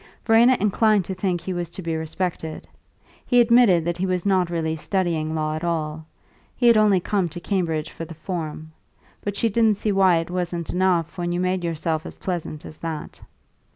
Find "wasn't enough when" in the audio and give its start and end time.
10.31-11.31